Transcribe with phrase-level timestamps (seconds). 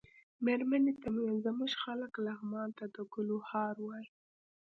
[0.45, 4.07] مېرمنې ته مې ویل زموږ خلک لغمان ته د ګلو هار وايي.